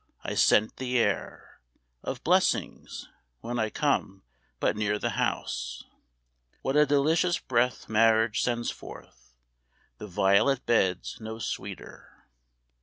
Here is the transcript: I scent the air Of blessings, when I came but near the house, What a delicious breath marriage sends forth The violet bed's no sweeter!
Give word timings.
I 0.23 0.33
scent 0.33 0.77
the 0.77 0.97
air 0.97 1.59
Of 2.01 2.23
blessings, 2.23 3.07
when 3.41 3.59
I 3.59 3.69
came 3.69 4.23
but 4.59 4.75
near 4.75 4.97
the 4.97 5.11
house, 5.11 5.83
What 6.63 6.75
a 6.75 6.87
delicious 6.87 7.37
breath 7.37 7.87
marriage 7.87 8.41
sends 8.41 8.71
forth 8.71 9.35
The 9.99 10.07
violet 10.07 10.65
bed's 10.65 11.17
no 11.21 11.37
sweeter! 11.37 12.25